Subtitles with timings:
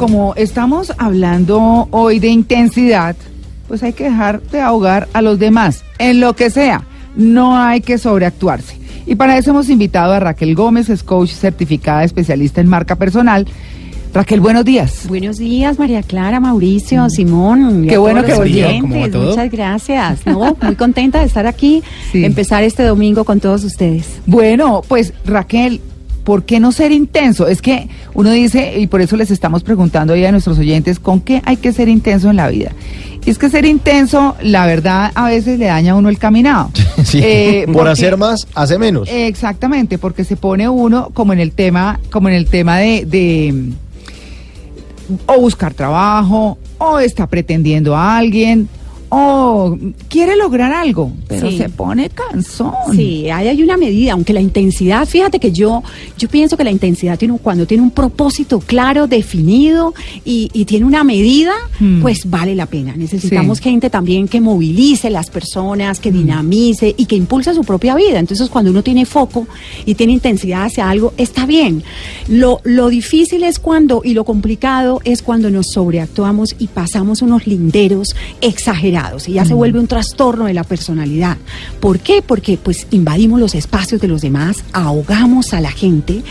[0.00, 3.14] como estamos hablando hoy de intensidad,
[3.68, 6.84] pues hay que dejar de ahogar a los demás, en lo que sea.
[7.16, 8.78] No hay que sobreactuarse.
[9.04, 13.46] Y para eso hemos invitado a Raquel Gómez, es coach certificada especialista en marca personal.
[14.14, 15.04] Raquel, buenos días.
[15.06, 17.86] Buenos días, María Clara, Mauricio, Simón.
[17.86, 18.88] Qué bueno que volvieron.
[18.88, 20.24] Muchas gracias.
[20.24, 20.56] ¿no?
[20.62, 21.82] Muy contenta de estar aquí,
[22.14, 24.18] empezar este domingo con todos ustedes.
[24.24, 25.82] Bueno, pues Raquel,
[26.24, 27.46] ¿por qué no ser intenso?
[27.46, 31.20] Es que uno dice, y por eso les estamos preguntando hoy a nuestros oyentes, ¿con
[31.20, 32.72] qué hay que ser intenso en la vida?
[33.24, 36.70] Y es que ser intenso, la verdad, a veces le daña a uno el caminado.
[37.02, 39.08] Sí, eh, por hacer más, hace menos.
[39.10, 43.72] Exactamente, porque se pone uno como en el tema, como en el tema de, de
[45.26, 48.68] o buscar trabajo, o está pretendiendo a alguien,
[49.10, 49.76] o
[50.08, 52.72] quiere lograr algo, pero se pone cansón.
[52.94, 55.82] Sí, ahí hay una medida, aunque la intensidad, fíjate que yo,
[56.16, 61.02] yo pienso que la intensidad tiene cuando tiene un propósito claro, definido y, tiene una
[61.02, 62.02] medida, hmm.
[62.02, 62.94] pues vale la pena.
[62.94, 66.14] Necesitamos gente también que movilice las personas, que hmm.
[66.14, 68.20] dinamice y que impulse su propia vida.
[68.20, 69.48] Entonces, cuando uno tiene foco
[69.86, 71.82] y tiene intensidad hacia algo, está bien.
[72.28, 77.48] Lo, lo difícil es cuando, y lo complicado es cuando nos sobreactuamos y pasamos unos
[77.48, 81.36] linderos exagerados y ya se vuelve un trastorno de la personalidad.
[81.80, 82.22] ¿Por qué?
[82.22, 86.22] Porque pues invadimos los espacios de los demás, ahogamos a la gente,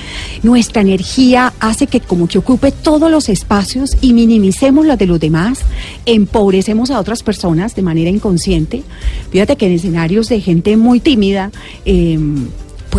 [0.44, 5.20] nuestra energía hace que como que ocupe todos los espacios y minimicemos los de los
[5.20, 5.60] demás,
[6.06, 8.84] empobrecemos a otras personas de manera inconsciente.
[9.32, 11.52] Fíjate que en escenarios de gente muy tímida,
[11.86, 12.48] em,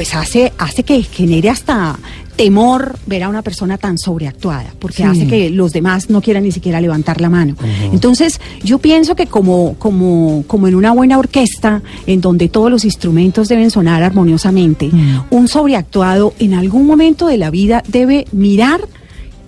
[0.01, 1.99] pues hace, hace que genere hasta
[2.35, 6.53] temor ver a una persona tan sobreactuada, porque hace que los demás no quieran ni
[6.53, 7.55] siquiera levantar la mano.
[7.93, 12.87] Entonces, yo pienso que como, como, como en una buena orquesta, en donde todos los
[12.87, 15.25] instrumentos deben sonar armoniosamente, mm.
[15.33, 18.81] un sobreactuado en algún momento de la vida debe mirar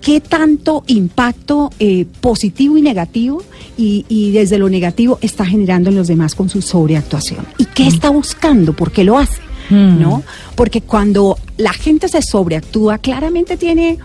[0.03, 3.43] qué tanto impacto eh, positivo y negativo
[3.78, 7.47] y, y, desde lo negativo está generando en los demás con su sobreactuación.
[7.56, 7.88] ¿Y qué mm.
[7.88, 8.75] está buscando?
[8.77, 9.41] ¿Por qué lo hace?
[9.71, 10.19] ¿No?
[10.19, 10.23] Mm.
[10.55, 13.99] Porque cuando la gente se sobreactúa, claramente tiene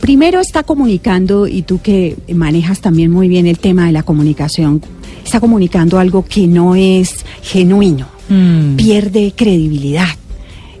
[0.00, 4.80] primero está comunicando, y tú que manejas también muy bien el tema de la comunicación,
[5.24, 8.76] está comunicando algo que no es genuino, mm.
[8.76, 10.08] pierde credibilidad.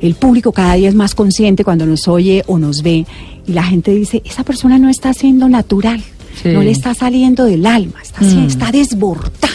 [0.00, 3.04] El público cada día es más consciente cuando nos oye o nos ve
[3.46, 6.02] y la gente dice, esa persona no está siendo natural,
[6.44, 8.46] no le está saliendo del alma, está, mm.
[8.46, 9.48] está desbordada.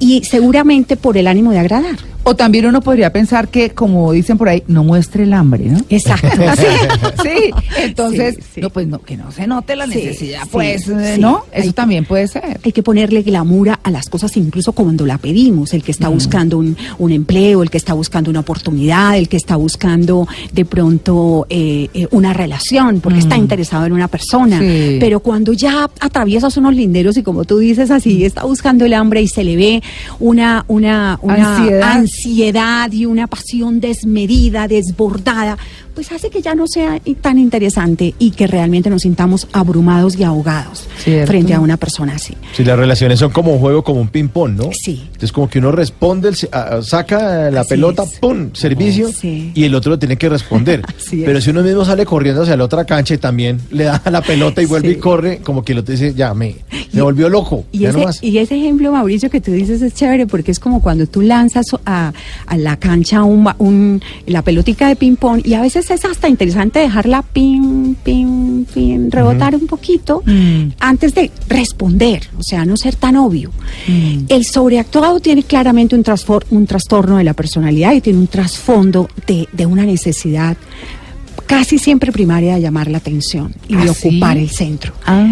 [0.00, 1.98] Y seguramente por el ánimo de agradar.
[2.28, 5.78] O también uno podría pensar que, como dicen por ahí, no muestre el hambre, ¿no?
[5.88, 6.28] Exacto.
[7.22, 11.46] sí, entonces, no, pues no, que no se note la necesidad, pues, eh, ¿no?
[11.50, 12.60] Eso también puede ser.
[12.62, 16.12] Hay que ponerle glamura a las cosas incluso cuando la pedimos, el que está mm.
[16.12, 20.66] buscando un, un, empleo, el que está buscando una oportunidad, el que está buscando de
[20.66, 23.40] pronto eh, eh, una relación, porque está mm.
[23.40, 24.58] interesado en una persona.
[24.58, 29.22] Pero cuando ya atraviesas unos linderos y como tú dices así, está buscando el hambre
[29.22, 29.82] y se le ve
[30.20, 35.56] una, una, una ansiedad ansiedad y una pasión desmedida, desbordada,
[35.98, 40.22] pues hace que ya no sea tan interesante y que realmente nos sintamos abrumados y
[40.22, 40.86] ahogados
[41.26, 42.34] frente a una persona así.
[42.52, 44.70] Sí, las relaciones son como un juego, como un ping-pong, ¿no?
[44.72, 45.02] Sí.
[45.06, 46.30] Entonces, como que uno responde,
[46.82, 48.50] saca la pelota, ¡pum!
[48.52, 50.82] Servicio, y el otro tiene que responder.
[51.10, 54.22] Pero si uno mismo sale corriendo hacia la otra cancha y también le da la
[54.22, 56.54] pelota y vuelve y corre, como que el otro dice, ya, me,
[56.92, 57.64] me volvió loco.
[57.72, 61.08] Y, ese, y ese ejemplo, Mauricio, que tú dices es chévere porque es como cuando
[61.08, 62.12] tú lanzas a,
[62.56, 67.96] la cancha un, la pelotica de ping-pong y a veces es hasta interesante dejarla pin,
[68.02, 70.72] pin, pin, rebotar un poquito mm.
[70.80, 73.50] antes de responder, o sea, no ser tan obvio.
[73.86, 74.24] Mm.
[74.28, 76.04] El sobreactuado tiene claramente un,
[76.50, 80.56] un trastorno de la personalidad y tiene un trasfondo de, de una necesidad
[81.48, 84.92] casi siempre primaria de llamar la atención y de ¿Ah, ocupar el centro.
[85.06, 85.26] Ah.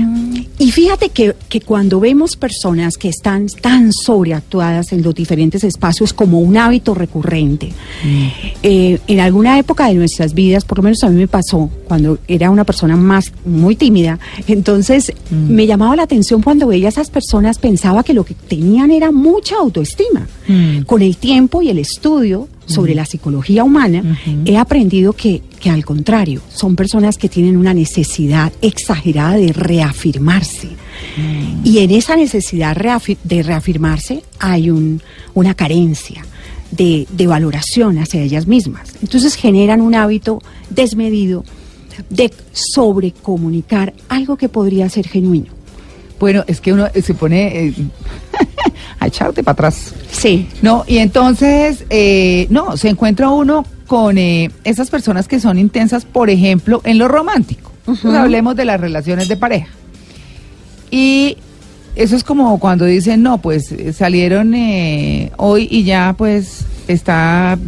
[0.58, 6.14] Y fíjate que, que, cuando vemos personas que están tan sobreactuadas en los diferentes espacios
[6.14, 7.68] como un hábito recurrente,
[8.02, 8.26] mm.
[8.62, 12.18] eh, en alguna época de nuestras vidas, por lo menos a mí me pasó, cuando
[12.26, 14.18] era una persona más muy tímida,
[14.48, 15.52] entonces mm.
[15.52, 19.12] me llamaba la atención cuando veía a esas personas, pensaba que lo que tenían era
[19.12, 20.26] mucha autoestima.
[20.48, 20.82] Mm.
[20.82, 25.84] Con el tiempo y el estudio, sobre la psicología humana, he aprendido que, que, al
[25.84, 30.68] contrario, son personas que tienen una necesidad exagerada de reafirmarse.
[31.16, 31.64] Mm.
[31.64, 32.76] Y en esa necesidad
[33.24, 35.00] de reafirmarse hay un,
[35.34, 36.24] una carencia
[36.70, 38.94] de, de valoración hacia ellas mismas.
[39.00, 41.44] Entonces generan un hábito desmedido
[42.10, 45.56] de sobrecomunicar algo que podría ser genuino.
[46.18, 47.68] Bueno, es que uno se pone...
[47.68, 47.74] Eh,
[49.06, 49.94] a echarte para atrás.
[50.10, 50.48] Sí.
[50.62, 56.04] No, y entonces, eh, no, se encuentra uno con eh, esas personas que son intensas,
[56.04, 57.72] por ejemplo, en lo romántico.
[58.04, 59.68] hablemos de las relaciones de pareja.
[60.90, 61.38] Y
[61.94, 67.58] eso es como cuando dicen, no, pues eh, salieron eh, hoy y ya pues está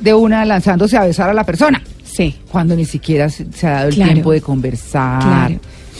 [0.00, 1.82] de una lanzándose a besar a la persona.
[2.04, 2.36] Sí.
[2.50, 5.52] Cuando ni siquiera se, ha dado el tiempo de conversar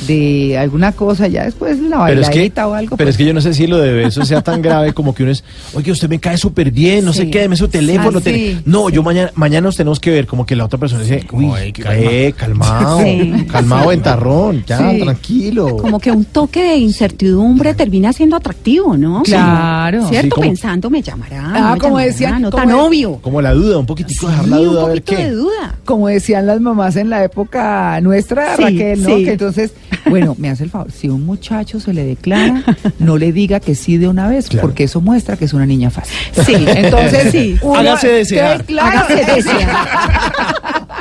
[0.06, 2.96] de alguna cosa, ya después la bailadita o algo.
[2.96, 3.18] Pero es pues.
[3.18, 5.44] que yo no sé si lo de beso sea tan grave como que uno es,
[5.74, 8.20] oye, usted me cae súper bien, no sé qué, deme su teléfono.
[8.24, 11.26] Ah, no, yo mañana, mañana nos tenemos que ver, como que la otra persona dice,
[11.32, 13.00] uy, calmado, calmado,
[13.50, 15.76] calmado, ventarrón, ya, tranquilo.
[15.76, 19.22] Como que un toque de incertidumbre termina siendo atractivo, ¿no?
[19.22, 20.08] Claro.
[20.08, 20.40] ¿Cierto?
[20.40, 21.52] Pensando, me llamará.
[21.54, 22.42] Ah, como decían.
[22.42, 23.16] No tan obvio.
[23.16, 25.16] Como la duda, un poquitico dejar la duda, un a ver qué.
[25.16, 25.76] de duda.
[25.84, 29.16] Como decían las mamás en la época nuestra, Raquel, ¿no?
[29.16, 29.72] Que entonces
[30.08, 32.62] bueno, me hace el favor, si un muchacho se le declara,
[32.98, 35.90] no le diga que sí de una vez, porque eso muestra que es una niña
[35.90, 36.16] fácil.
[36.44, 37.56] Sí, entonces sí.
[37.76, 38.64] Hágase desear.
[38.78, 39.70] Hágase desear.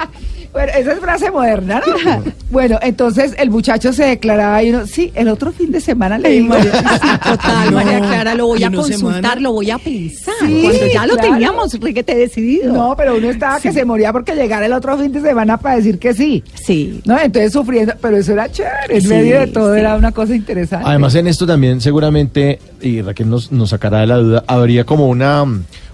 [0.60, 2.24] Bueno, esa es frase moderna, ¿no?
[2.52, 6.32] bueno, entonces el muchacho se declaraba y uno, sí, el otro fin de semana le
[6.32, 6.54] digo.
[7.24, 10.34] total, María Clara, lo voy a consultar, lo voy a pensar.
[10.40, 12.74] Cuando ya lo teníamos te decidido.
[12.74, 15.78] No, pero uno estaba que se moría porque llegara el otro fin de semana para
[15.78, 16.44] decir que sí.
[16.62, 17.00] Sí.
[17.06, 17.18] ¿No?
[17.18, 20.86] Entonces sufriendo, pero eso era chévere, en medio de todo era una cosa interesante.
[20.86, 25.08] Además, en esto también seguramente, y Raquel nos, nos sacará de la duda, habría como
[25.08, 25.46] una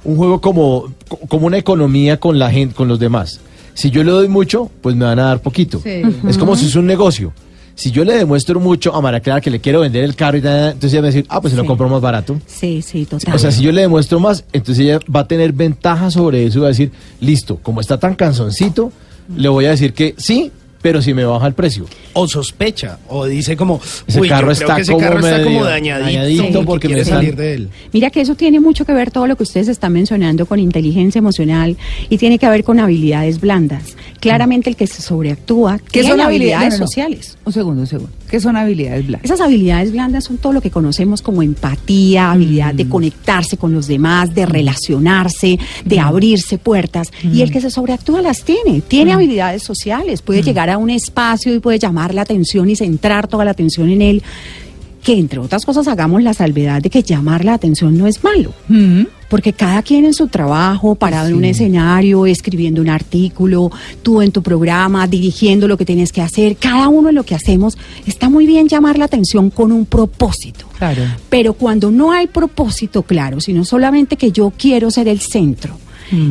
[0.06, 0.94] un juego como,
[1.28, 3.42] como una economía con la gente, con los demás.
[3.76, 5.82] Si yo le doy mucho, pues me van a dar poquito.
[5.86, 7.32] Es como si es un negocio.
[7.76, 10.42] Si yo le demuestro mucho a María Clara que le quiero vender el carro y
[10.42, 12.40] tal, entonces ella va a decir, ah, pues se lo compro más barato.
[12.48, 13.36] Sí, sí, total.
[13.36, 16.60] O sea, si yo le demuestro más, entonces ella va a tener ventaja sobre eso
[16.60, 18.94] y va a decir, listo, como está tan canzoncito,
[19.36, 20.54] le voy a decir que sí,
[20.86, 21.88] pero si me baja el precio.
[22.14, 26.88] O sospecha, o dice como, ese carro está ese como carro está como dañadito, porque
[26.88, 27.70] me salir de él.
[27.92, 31.18] Mira que eso tiene mucho que ver todo lo que ustedes están mencionando con inteligencia
[31.18, 31.76] emocional
[32.08, 33.98] y tiene que ver con habilidades blandas.
[34.20, 37.36] Claramente el que se sobreactúa ¿Qué son habilidades sociales.
[37.46, 38.14] Un segundo, un segundo.
[38.30, 39.26] ¿Qué son habilidades blandas?
[39.26, 42.90] Esas habilidades blandas son todo lo que conocemos como empatía, habilidad de mm.
[42.90, 46.00] conectarse con los demás, de relacionarse, de mm.
[46.04, 47.12] abrirse puertas.
[47.24, 47.54] Y el mm.
[47.54, 48.82] que se sobreactúa las tiene.
[48.82, 53.28] Tiene habilidades sociales, puede llegar a un espacio y puede llamar la atención y centrar
[53.28, 54.24] toda la atención en él
[55.06, 58.52] que entre otras cosas hagamos la salvedad de que llamar la atención no es malo,
[59.30, 63.72] porque cada quien en su trabajo, parado en un escenario, escribiendo un artículo,
[64.02, 67.36] tú en tu programa, dirigiendo lo que tienes que hacer, cada uno en lo que
[67.36, 70.66] hacemos, está muy bien llamar la atención con un propósito.
[70.80, 71.04] Claro.
[71.30, 75.78] Pero cuando no hay propósito claro, sino solamente que yo quiero ser el centro,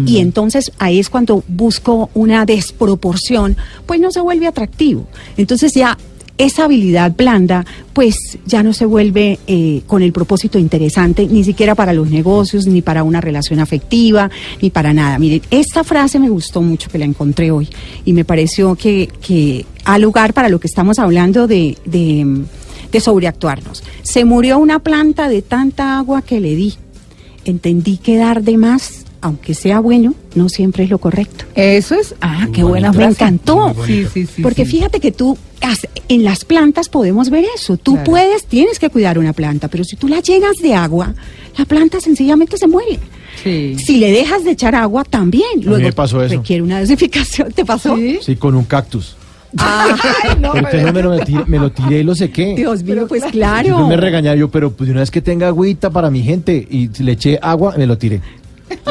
[0.05, 3.57] y entonces ahí es cuando busco una desproporción,
[3.87, 5.07] pues no se vuelve atractivo.
[5.37, 5.97] Entonces ya
[6.39, 11.75] esa habilidad blanda pues ya no se vuelve eh, con el propósito interesante ni siquiera
[11.75, 14.31] para los negocios, ni para una relación afectiva,
[14.61, 15.19] ni para nada.
[15.19, 17.69] Miren, esta frase me gustó mucho que la encontré hoy
[18.05, 22.45] y me pareció que, que ha lugar para lo que estamos hablando de, de,
[22.91, 23.85] de sobreactuarnos.
[24.03, 26.75] Se murió una planta de tanta agua que le di.
[27.45, 31.47] Entendí que dar de más aunque sea bueno, no siempre es lo correcto.
[31.55, 33.75] Eso es, ah, qué buena Me encantó.
[33.87, 34.43] Sí, sí, sí.
[34.43, 35.39] Porque fíjate que tú,
[36.09, 37.79] en las plantas podemos ver eso.
[37.79, 41.15] Tú puedes, tienes que cuidar una planta, pero si tú la llenas de agua,
[41.57, 42.99] la planta sencillamente se muere.
[43.43, 43.77] Sí.
[43.79, 45.63] Si le dejas de echar agua, también.
[45.63, 46.37] Luego me pasó eso.
[46.37, 47.51] requiere una desificación.
[47.53, 47.97] ¿Te pasó?
[48.21, 49.17] Sí, con un cactus.
[49.57, 52.55] Ah, no, pero me, lo tiré, me, lo tiré, y lo sequé.
[52.57, 53.87] Dios mío, pues claro.
[53.87, 57.13] me regañaba yo, pero pues una vez que tenga agüita para mi gente y le
[57.13, 58.21] eché agua, me lo tiré.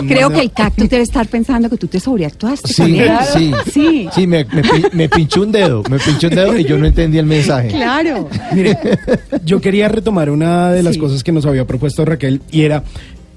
[0.08, 2.74] Creo que el cactus debe estar pensando que tú te sobreactuaste.
[2.74, 2.98] Sí,
[3.34, 4.10] sí, sí.
[4.14, 4.46] Sí, me,
[4.94, 7.70] me, pinchó un dedo, me pinchó un dedo y yo no entendí el mensaje.
[7.70, 8.30] Claro.
[8.54, 8.78] Mire,
[9.46, 12.84] yo quería retomar una de las cosas que nos había propuesto Raquel y era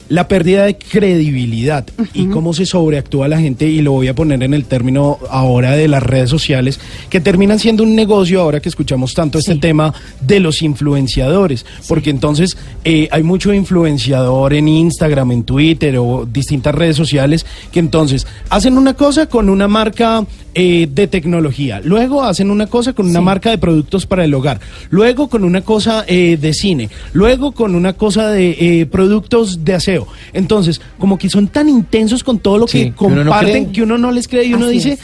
[0.08, 1.84] la pérdida de credibilidad
[2.14, 5.72] y cómo se sobreactúa la gente, y lo voy a poner en el término ahora
[5.72, 9.92] de las redes sociales, que terminan siendo un negocio ahora que escuchamos tanto este tema
[10.20, 16.74] de los influenciadores, porque entonces eh, hay mucho influenciador en Instagram, en Twitter o distintas
[16.74, 20.24] redes sociales que entonces hacen una cosa con una marca
[20.58, 24.58] eh, de tecnología, luego hacen una cosa con una marca de productos para el hogar,
[24.88, 30.06] luego con una cosa eh, de cine, luego con una cosa de productos de aseo.
[30.32, 34.28] Entonces, como que son tan intensos con todo lo que comparten que uno no les
[34.28, 34.98] cree y uno dice,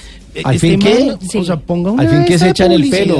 [0.44, 3.16] al fin que, o sea, ponga al fin que se echan el pelo.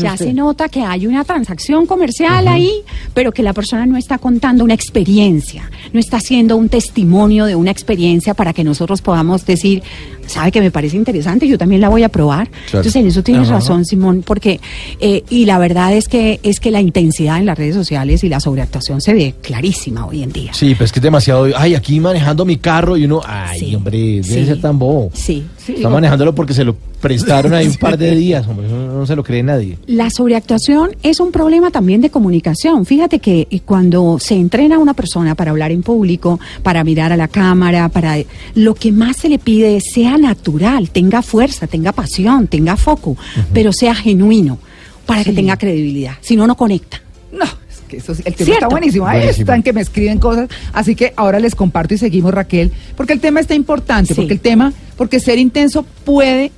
[0.00, 2.82] Ya, se nota que hay una transacción comercial ahí,
[3.14, 7.54] pero que la persona no está contando una experiencia, no está haciendo un testimonio de
[7.54, 9.82] una experiencia para que nosotros podamos decir,
[10.26, 12.50] sabe que me parece interesante, yo también la voy a probar.
[12.66, 14.60] Entonces en eso tienes razón, Simón, porque
[15.00, 18.28] eh, y la verdad es que es que la intensidad en las redes sociales y
[18.28, 20.52] la sobreactuación se ve clarísima hoy en día.
[20.54, 24.22] Sí, pero es que es demasiado, ay, aquí manejando mi carro y uno, ay, hombre,
[24.22, 25.10] debe ser tan bobo.
[25.14, 29.16] Sí, Está manejándolo porque se lo prestaron ahí un par de días, hombre, no, se
[29.16, 29.78] lo cree nadie.
[29.86, 32.86] La sobreactuación es un problema también de comunicación.
[32.86, 37.12] Fíjate que eh, cuando se entrena a una persona para hablar en público, para mirar
[37.12, 38.16] a la cámara, para
[38.54, 43.16] lo que más se le pide es sea natural, tenga fuerza, tenga pasión, tenga foco,
[43.52, 44.58] pero sea genuino
[45.06, 46.14] para que tenga credibilidad.
[46.20, 47.00] Si no, no conecta.
[47.32, 47.46] No,
[47.88, 49.06] que eso, el tema está buenísimo.
[49.06, 50.48] Ahí están que me escriben cosas.
[50.72, 54.40] Así que ahora les comparto y seguimos, Raquel, porque el tema está importante, porque el
[54.40, 56.52] tema, porque ser intenso puede,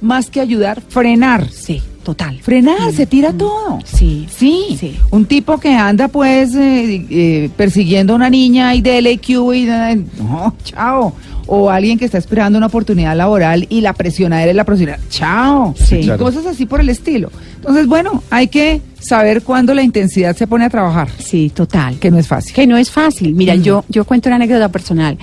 [0.00, 1.50] más que ayudar, frenar.
[1.50, 1.82] Sí.
[2.06, 2.38] Total.
[2.40, 3.36] Frenar, se tira mm.
[3.36, 3.80] todo.
[3.84, 4.76] Sí, sí.
[4.78, 4.96] Sí.
[5.10, 10.54] Un tipo que anda pues eh, eh, persiguiendo a una niña y DLQ y no,
[10.62, 11.16] chao.
[11.48, 14.94] O alguien que está esperando una oportunidad laboral y la presionadera es la presión.
[15.10, 15.74] Chao.
[15.76, 16.08] Sí.
[16.16, 17.32] Cosas así por el estilo.
[17.56, 21.08] Entonces, bueno, hay que saber cuándo la intensidad se pone a trabajar.
[21.18, 21.98] Sí, total.
[21.98, 22.54] Que no es fácil.
[22.54, 23.34] Que no es fácil.
[23.34, 25.16] Mira, yo, yo cuento una anécdota personal.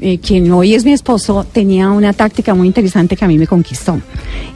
[0.00, 3.46] Eh, quien hoy es mi esposo tenía una táctica muy interesante que a mí me
[3.46, 4.00] conquistó.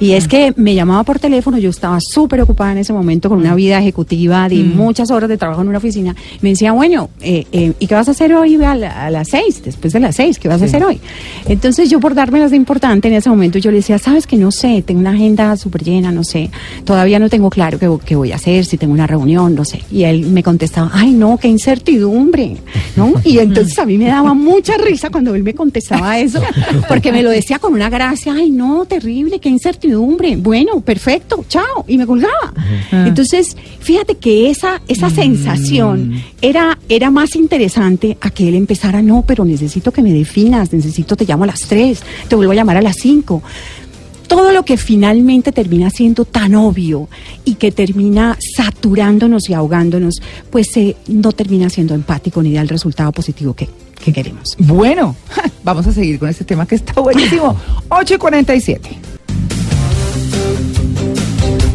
[0.00, 3.38] Y es que me llamaba por teléfono, yo estaba súper ocupada en ese momento con
[3.38, 6.14] una vida ejecutiva de muchas horas de trabajo en una oficina.
[6.40, 9.62] Me decía, bueno, eh, eh, ¿y qué vas a hacer hoy a, las seis?
[9.64, 11.00] Después de las seis, ¿qué vas a hacer hoy?
[11.46, 14.36] Entonces yo por darme las de importante en ese momento, yo le decía, sabes que
[14.36, 16.50] no sé, tengo una agenda súper llena, no sé,
[16.84, 19.82] todavía no tengo claro qué, qué voy a hacer, si tengo una reunión, no sé.
[19.92, 22.56] Y él me contestaba, ay no, qué incertidumbre,
[22.96, 23.14] ¿no?
[23.22, 26.42] Y entonces a mí me daba mucha risa cuando él me contestaba eso,
[26.88, 30.36] porque me lo decía con una gracia, ay no, terrible, qué incertidumbre.
[30.36, 31.84] Bueno, perfecto, chao.
[31.86, 32.52] Y me colgaba.
[32.90, 35.14] Entonces, fíjate que esa, esa mm.
[35.14, 40.72] sensación era, era más interesante a que él empezara, no, pero necesito que me definas,
[40.72, 43.40] necesito, te llamo a las tres, te vuelvo a llamar a las cinco
[44.34, 47.08] todo lo que finalmente termina siendo tan obvio
[47.44, 52.68] y que termina saturándonos y ahogándonos, pues eh, no termina siendo empático ni da el
[52.68, 53.68] resultado positivo que,
[54.12, 54.56] queremos.
[54.58, 55.14] Bueno,
[55.62, 57.56] vamos a seguir con este tema que está buenísimo.
[57.90, 58.90] 8 y 47.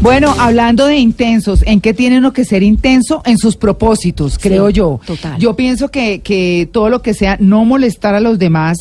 [0.01, 3.21] Bueno, hablando de intensos, ¿en qué tiene uno que ser intenso?
[3.25, 4.99] En sus propósitos, creo yo.
[5.05, 5.39] Total.
[5.39, 8.77] Yo pienso que, que todo lo que sea no molestar a los demás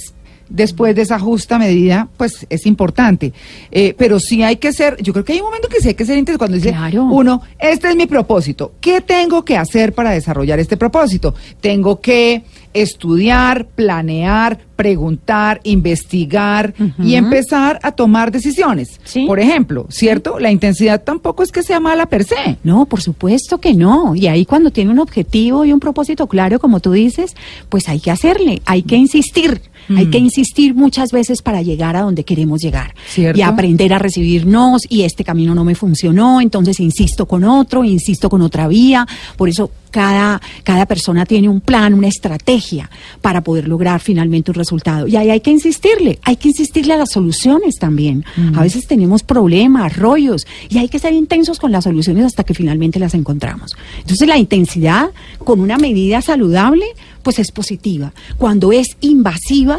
[0.48, 3.32] después de esa justa medida, pues es importante.
[3.70, 5.94] Eh, pero sí hay que ser, yo creo que hay un momento que sí hay
[5.94, 8.72] que ser intenso cuando dice uno, este es mi propósito.
[8.80, 11.34] ¿Qué tengo que hacer para desarrollar este propósito?
[11.60, 12.42] Tengo que
[12.74, 19.00] estudiar, planear, preguntar, investigar y empezar a tomar decisiones.
[19.26, 20.38] Por ejemplo, ¿cierto?
[20.38, 22.58] La intensidad tampoco es que sea mala per se.
[22.62, 24.14] No, por supuesto que no.
[24.14, 27.34] Y ahí cuando tiene un objetivo y un propósito claro, como tú dices,
[27.68, 29.60] pues hay que hacerle, hay que insistir.
[29.96, 30.24] Hay que mm.
[30.24, 32.94] insistir muchas veces para llegar a donde queremos llegar.
[33.16, 38.28] Y aprender a recibirnos y este camino no me funcionó, entonces insisto con otro, insisto
[38.28, 39.06] con otra vía.
[39.36, 42.90] Por eso cada, cada persona tiene un plan, una estrategia
[43.20, 45.06] para poder lograr finalmente un resultado.
[45.06, 48.24] Y ahí hay que insistirle, hay que insistirle a las soluciones también.
[48.54, 52.54] A veces tenemos problemas, rollos, y hay que ser intensos con las soluciones hasta que
[52.54, 53.76] finalmente las encontramos.
[54.00, 56.86] Entonces la intensidad con una medida saludable,
[57.22, 58.12] pues es positiva.
[58.36, 59.78] Cuando es invasiva,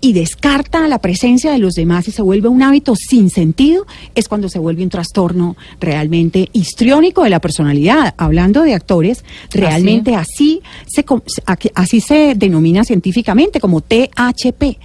[0.00, 4.28] y descarta la presencia de los demás y se vuelve un hábito sin sentido, es
[4.28, 8.14] cuando se vuelve un trastorno realmente histriónico de la personalidad.
[8.16, 11.04] Hablando de actores, realmente así, se,
[11.74, 14.78] así se denomina científicamente como THP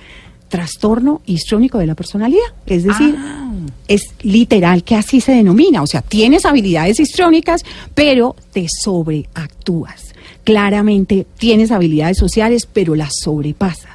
[0.50, 2.46] trastorno histriónico de la personalidad.
[2.66, 3.52] Es decir, ah.
[3.88, 5.82] es literal que así se denomina.
[5.82, 10.14] O sea, tienes habilidades histriónicas, pero te sobreactúas.
[10.44, 13.95] Claramente tienes habilidades sociales, pero las sobrepasas.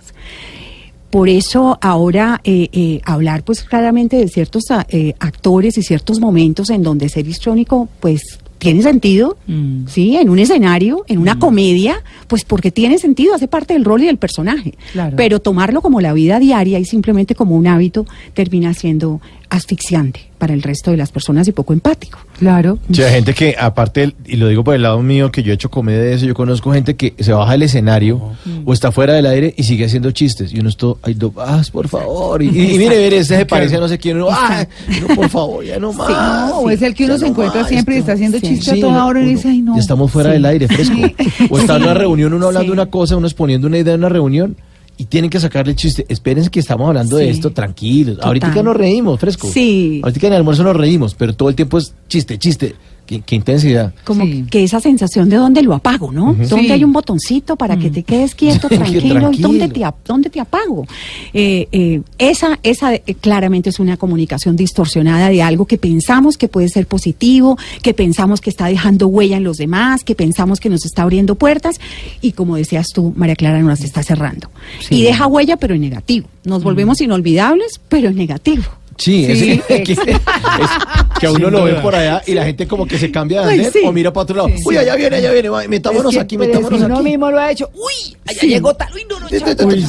[1.10, 6.70] Por eso ahora eh, eh, hablar pues claramente de ciertos eh, actores y ciertos momentos
[6.70, 9.86] en donde ser histrónico pues tiene sentido, mm.
[9.88, 10.16] ¿sí?
[10.16, 11.38] En un escenario, en una mm.
[11.38, 14.74] comedia, pues porque tiene sentido, hace parte del rol y del personaje.
[15.16, 20.54] Pero tomarlo como la vida diaria y simplemente como un hábito termina siendo asfixiante para
[20.54, 22.18] el resto de las personas y poco empático.
[22.38, 22.78] Claro.
[22.90, 25.54] Sí, hay gente que, aparte, y lo digo por el lado mío, que yo he
[25.54, 28.32] hecho comedia de eso, yo conozco gente que se baja del escenario
[28.64, 30.54] o está fuera del aire y sigue haciendo chistes.
[30.54, 32.42] Y uno está, ay, ah, por favor.
[32.42, 34.16] Y, mire, mire, ese se parece a no sé quién.
[34.16, 34.66] Uno, ah,
[35.14, 36.52] por favor, ya no más.
[36.54, 39.20] o es el que uno se encuentra siempre y está haciendo chistes a toda hora
[39.20, 39.74] y dice, ay, no.
[39.74, 40.96] Ya estamos fuera del aire, fresco.
[41.50, 44.08] O está en una reunión, uno hablando una cosa, uno exponiendo una idea en una
[44.08, 44.56] reunión
[45.00, 46.04] y tienen que sacarle el chiste.
[46.10, 48.18] Espérense que estamos hablando de esto, tranquilos.
[48.20, 49.48] Ahorita nos reímos, fresco.
[49.50, 50.02] Sí.
[50.04, 52.74] Ahorita en el almuerzo nos reímos, pero todo el tiempo es chiste, chiste.
[53.18, 53.92] Qué, intensidad.
[54.04, 56.34] Como que esa sensación de dónde lo apago, ¿no?
[56.34, 60.38] Dónde hay un botoncito para que te quedes quieto, tranquilo, y dónde te, dónde te
[60.38, 60.86] apago.
[61.34, 66.48] Eh, eh, esa esa eh, claramente es una comunicación distorsionada de algo que pensamos que
[66.48, 70.70] puede ser positivo, que pensamos que está dejando huella en los demás, que pensamos que
[70.70, 71.80] nos está abriendo puertas
[72.20, 74.50] y como decías tú, María Clara, nos las está cerrando.
[74.88, 76.28] Y deja huella, pero en negativo.
[76.44, 78.62] Nos volvemos inolvidables, pero en negativo.
[79.00, 79.24] Sí,
[79.68, 79.98] Es,
[81.18, 83.66] que a uno lo ve por allá y la gente como que se cambia de
[83.66, 84.50] andén o mira para otro lado.
[84.64, 86.92] Uy, allá viene, allá viene, metámonos aquí, metámonos aquí.
[86.92, 87.70] Uno mismo lo ha hecho.
[87.74, 88.92] Uy, allá llegó tal.
[88.94, 89.28] Uy, no, no,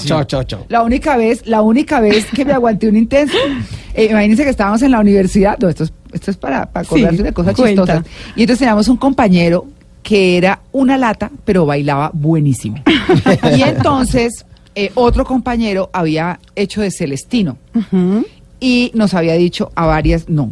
[0.06, 0.66] chao, chao, chao.
[0.70, 3.38] La única vez, la única vez que me aguanté un intenso,
[3.94, 5.58] eh, imagínense que estábamos en la universidad.
[5.60, 8.04] No, esto es, esto es para, para acordarse de cosas chistosas.
[8.36, 9.68] Y entonces teníamos un compañero
[10.04, 12.82] que era una lata, pero bailaba buenísimo.
[13.58, 17.58] y entonces eh, otro compañero había hecho de Celestino
[18.62, 20.52] y nos había dicho a varias, no,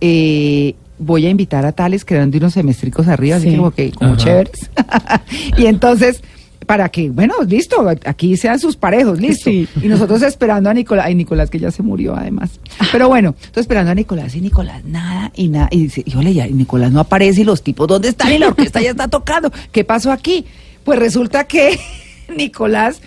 [0.00, 3.92] eh, voy a invitar a tales que eran de unos semestricos arriba, así como que
[3.92, 4.70] como chéveres.
[5.58, 6.22] y entonces,
[6.66, 9.50] para que, bueno, listo, aquí sean sus parejos, listo.
[9.50, 12.60] Y nosotros esperando a Nicolás, ay, Nicolás que ya se murió además.
[12.92, 15.68] Pero bueno, entonces esperando a Nicolás y Nicolás nada y nada.
[15.70, 18.32] Y dice, híjole, ya, y Nicolás no aparece y los tipos, ¿dónde están?
[18.32, 19.52] Y la orquesta ya está tocando.
[19.70, 20.46] ¿Qué pasó aquí?
[20.84, 21.78] Pues resulta que
[22.36, 23.02] Nicolás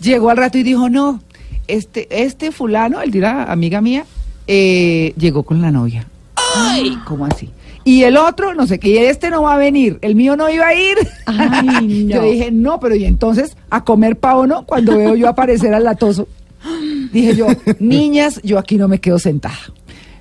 [0.00, 1.20] llegó al rato y dijo, no,
[1.68, 4.04] este, este fulano, el dirá amiga mía,
[4.46, 6.06] eh, llegó con la novia.
[6.56, 7.50] Ay, ¿cómo así?
[7.84, 10.66] Y el otro, no sé qué, este no va a venir, el mío no iba
[10.66, 10.98] a ir.
[12.08, 14.64] Yo dije, no, pero y entonces a comer pavo, ¿no?
[14.66, 16.26] Cuando veo yo aparecer al latoso.
[17.12, 17.46] Dije yo,
[17.78, 19.56] niñas, yo aquí no me quedo sentada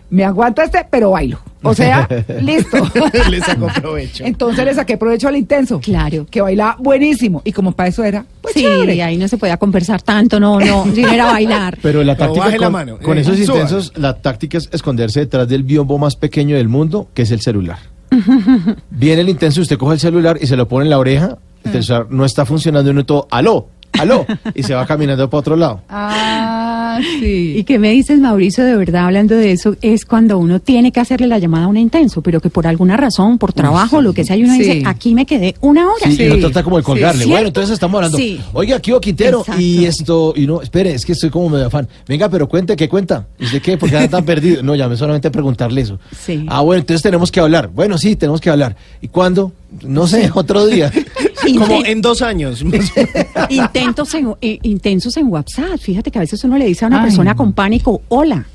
[0.09, 1.39] me aguanta este, pero bailo.
[1.65, 2.07] O sea,
[2.41, 2.77] listo.
[3.29, 4.23] le sacó provecho.
[4.23, 5.79] Entonces le saqué provecho al intenso.
[5.79, 6.25] Claro.
[6.29, 7.41] Que baila buenísimo.
[7.43, 10.85] Y como para eso era, pues sí, ahí no se podía conversar tanto, no, no,
[10.93, 11.77] si era bailar.
[11.81, 15.63] Pero la táctica con, mano, con eh, esos intensos, la táctica es esconderse detrás del
[15.63, 17.79] biombo más pequeño del mundo, que es el celular.
[18.91, 21.83] Viene el intenso, usted coge el celular y se lo pone en la oreja, el
[21.83, 23.67] celular no está funcionando y uno todo, aló,
[23.99, 25.81] aló, y se va caminando para otro lado.
[25.89, 27.55] Ah, sí.
[27.57, 30.99] ¿Y qué me dices, Mauricio, de verdad, hablando de eso, es cuando uno tiene que
[30.99, 34.23] hacerle la llamada a un intenso, pero que por alguna razón, por trabajo, lo que
[34.23, 36.09] sea, y uno dice, aquí me quedé una hora.
[36.09, 37.25] Sí, y uno trata como de colgarle.
[37.25, 38.17] Bueno, entonces estamos hablando,
[38.53, 41.87] oiga, aquí Quintero, y esto, y no, espere, es que estoy como medio afán.
[42.07, 43.27] Venga, pero cuente, ¿qué cuenta?
[43.39, 43.77] ¿Y de qué?
[43.77, 44.63] Porque está tan perdido.
[44.63, 45.99] No, llame solamente a preguntarle eso.
[46.17, 46.45] Sí.
[46.47, 47.69] Ah, bueno, entonces tenemos que hablar.
[47.73, 48.75] Bueno, sí, tenemos que hablar.
[49.01, 49.51] ¿Y cuándo?
[49.83, 50.91] No sé, otro día.
[51.57, 52.63] Como en dos años.
[53.49, 55.77] intentos, en, eh, intensos en WhatsApp.
[55.79, 58.45] Fíjate que a veces uno le dice a una persona con pánico, hola.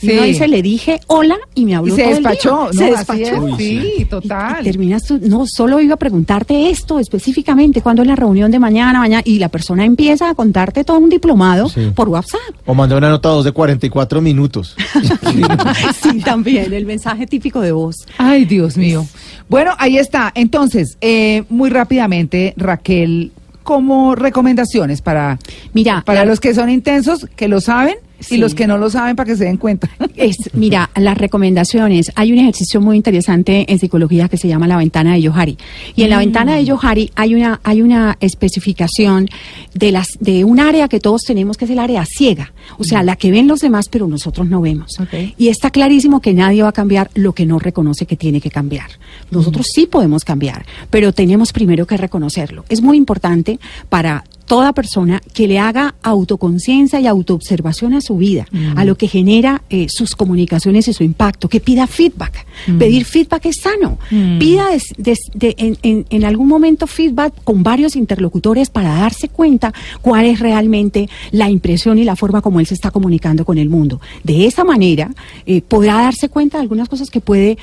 [0.00, 1.94] Y uno dice, le dije hola y me habló.
[1.94, 2.68] Y se despachó.
[2.72, 3.56] se despachó.
[3.56, 4.62] sí, total.
[4.64, 8.98] terminas tú, no, solo iba a preguntarte esto específicamente, cuándo es la reunión de mañana,
[8.98, 12.40] mañana, y la persona empieza a contarte todo un diplomado por WhatsApp.
[12.66, 14.76] O mandó una nota dos de 44 minutos.
[16.02, 18.06] sí, también, el mensaje típico de voz.
[18.18, 19.06] Ay, Dios mío.
[19.48, 20.32] Bueno, ahí está.
[20.34, 25.38] Entonces, eh, muy rápidamente, Raquel, como recomendaciones para,
[25.72, 27.96] Mira, para los que son intensos, que lo saben,
[28.30, 29.88] y los que no lo saben para que se den cuenta.
[30.16, 32.12] Es, mira, las recomendaciones.
[32.14, 35.58] Hay un ejercicio muy interesante en psicología que se llama la ventana de Yohari.
[35.96, 36.20] Y en la mm.
[36.20, 39.28] ventana de Yohari hay una, hay una especificación
[39.74, 42.52] de las, de un área que todos tenemos que es el área ciega.
[42.78, 43.06] O sea, mm.
[43.06, 44.96] la que ven los demás, pero nosotros no vemos.
[45.36, 48.50] Y está clarísimo que nadie va a cambiar lo que no reconoce que tiene que
[48.50, 48.90] cambiar.
[49.32, 49.72] Nosotros mm.
[49.74, 52.64] sí podemos cambiar, pero tenemos primero que reconocerlo.
[52.68, 53.58] Es muy importante
[53.88, 58.86] para toda persona que le haga autoconciencia y autoobservación a su vida, a mm.
[58.86, 62.46] lo que genera eh, sus comunicaciones y su impacto, que pida feedback.
[62.66, 62.78] Mm.
[62.78, 63.98] Pedir feedback es sano.
[64.10, 64.38] Mm.
[64.38, 64.66] Pida
[65.40, 71.50] en, en, algún momento feedback con varios interlocutores para darse cuenta cuál es realmente la
[71.50, 74.00] impresión y la forma como él se está comunicando con el mundo.
[74.22, 75.10] De esa manera
[75.46, 77.58] eh, podrá darse cuenta de algunas cosas que puede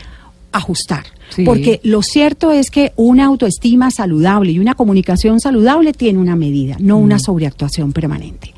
[0.52, 1.06] ajustar.
[1.46, 6.76] Porque lo cierto es que una autoestima saludable y una comunicación saludable tiene una medida,
[6.80, 7.20] no una mm.
[7.20, 8.54] sobreactuación permanente.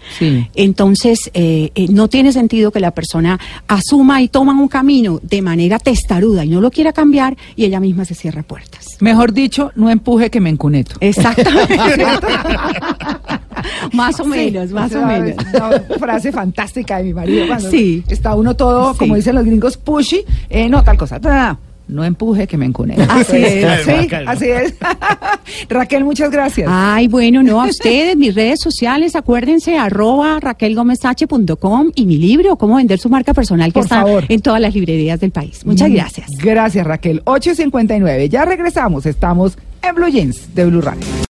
[0.56, 5.42] Entonces, eh, eh, no tiene sentido que la persona asuma y toma un camino de
[5.42, 8.86] manera testaruda y no lo quiera cambiar y ella misma se cierra puertas.
[9.00, 10.96] Mejor dicho, no empuje que me encuneto.
[11.00, 11.78] Exactamente.
[13.94, 15.36] más o menos, más o menos.
[15.54, 18.04] Una frase fantástica de mi marido cuando sí.
[18.08, 21.20] está uno todo, como dicen los gringos, pushy, eh, no, tal cosa
[21.88, 22.96] no empuje que me encune.
[23.10, 23.92] Así es, sí,
[24.26, 24.76] así es.
[25.70, 26.68] Raquel, muchas gracias.
[26.72, 32.78] Ay, bueno, no a ustedes, mis redes sociales, acuérdense, arroba raquelgomezh.com y mi libro, Cómo
[32.78, 35.66] vender su marca personal, que está en todas las librerías del país.
[35.66, 36.30] Muchas mm, gracias.
[36.42, 37.24] Gracias, Raquel.
[37.26, 41.06] 8.59, ya regresamos, estamos en Blue Jeans de Blue Radio.